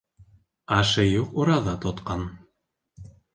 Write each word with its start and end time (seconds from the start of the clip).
Ашы 0.77 1.05
юҡ 1.07 1.35
ураҙа 1.43 1.75
тотҡан 1.85 2.25